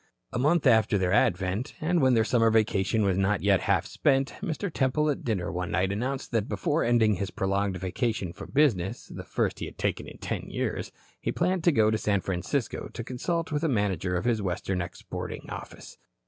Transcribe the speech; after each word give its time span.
A 0.33 0.39
month 0.39 0.65
after 0.65 0.97
their 0.97 1.11
advent, 1.13 1.75
and 1.79 2.01
when 2.01 2.15
their 2.15 2.23
summer 2.25 2.49
vacation 2.49 3.03
was 3.03 3.19
not 3.19 3.43
yet 3.43 3.59
half 3.59 3.85
spent, 3.85 4.33
Mr. 4.41 4.73
Temple 4.73 5.11
at 5.11 5.23
dinner 5.23 5.51
one 5.51 5.69
night 5.69 5.91
announced 5.91 6.31
that 6.31 6.49
before 6.49 6.83
ending 6.83 7.17
his 7.17 7.29
prolonged 7.29 7.77
vacation 7.77 8.33
from 8.33 8.49
business 8.49 9.05
the 9.05 9.23
first 9.23 9.59
he 9.59 9.65
had 9.65 9.77
taken 9.77 10.07
in 10.07 10.17
ten 10.17 10.49
years 10.49 10.91
he 11.19 11.31
planned 11.31 11.63
to 11.65 11.71
go 11.71 11.91
to 11.91 11.99
San 11.99 12.19
Francisco 12.19 12.89
to 12.93 13.03
consult 13.03 13.51
with 13.51 13.61
the 13.61 13.69
manager 13.69 14.15
of 14.15 14.25
his 14.25 14.41
western 14.41 14.81
exporting 14.81 15.47
office. 15.51 15.99